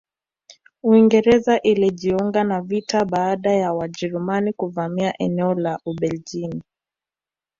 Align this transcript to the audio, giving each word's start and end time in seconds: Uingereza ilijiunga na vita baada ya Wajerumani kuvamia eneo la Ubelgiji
Uingereza 0.83 1.61
ilijiunga 1.61 2.43
na 2.43 2.61
vita 2.61 3.05
baada 3.05 3.51
ya 3.53 3.73
Wajerumani 3.73 4.53
kuvamia 4.53 5.13
eneo 5.21 5.53
la 5.53 5.79
Ubelgiji 5.85 6.63